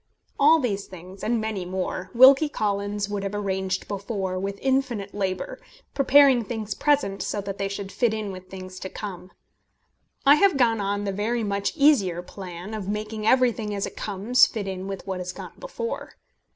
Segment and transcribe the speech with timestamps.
[0.39, 5.61] All these things, and many more, Wilkie Collins would have arranged before with infinite labour,
[5.93, 9.29] preparing things present so that they should fit in with things to come.
[10.25, 14.47] I have gone on the very much easier plan of making everything as it comes
[14.47, 16.13] fit in with what has gone before.